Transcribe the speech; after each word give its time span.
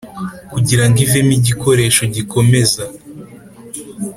Kugirango 0.53 0.97
ivemo 1.05 1.33
igikoresho 1.39 2.01
gikomeza 2.15 2.83